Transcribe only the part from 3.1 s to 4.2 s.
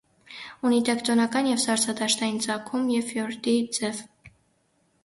ֆյորդի ձև։